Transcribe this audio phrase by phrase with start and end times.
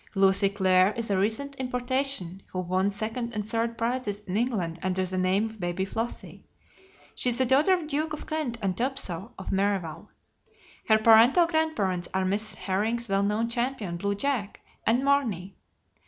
[0.15, 5.05] Lucy Claire is a recent importation, who won second and third prizes in England under
[5.05, 6.43] the name of Baby Flossie.
[7.13, 10.09] She is the daughter of Duke of Kent and Topso, of Merevale.
[10.87, 12.55] Her paternal grandparents are Mrs.
[12.55, 15.55] Herring's well known champion, Blue Jack, and Marney.